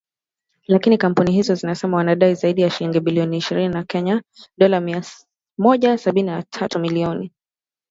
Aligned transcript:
Lakini 0.67 0.97
kampuni 0.97 1.31
hizo 1.31 1.55
zinasema 1.55 1.97
wanadai 1.97 2.35
zaidi 2.35 2.61
ya 2.61 2.69
shilingi 2.69 2.99
bilioni 2.99 3.37
ishirini 3.37 3.73
za 3.73 3.83
Kenya 3.83 4.21
(Dola 4.57 4.79
mia 4.79 5.01
moja 5.57 5.97
sabini 5.97 6.27
na 6.29 6.43
tatu 6.43 6.79
milioni). 6.79 7.31